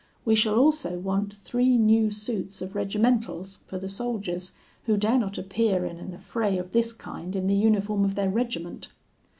[0.25, 4.53] We shall also want three new suits of regimentals for the soldiers,
[4.87, 8.31] who dare not appear in an affray of this kind in the uniform of their
[8.31, 8.87] regiment.